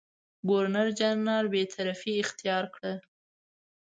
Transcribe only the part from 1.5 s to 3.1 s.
بېطرفي اختیار کړه.